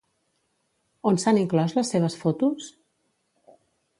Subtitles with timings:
[1.09, 2.73] On s'han inclòs les seves fotos?